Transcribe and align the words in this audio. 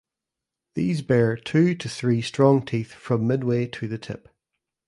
These 0.73 1.03
bear 1.03 1.35
two 1.37 1.75
to 1.75 1.87
three 1.87 2.23
strong 2.23 2.65
teeth 2.65 2.91
from 2.91 3.27
midway 3.27 3.67
to 3.67 3.87
the 3.87 3.99
tip. 3.99 4.29